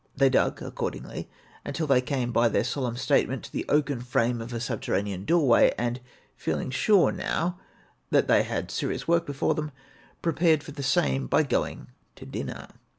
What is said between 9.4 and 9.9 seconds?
them,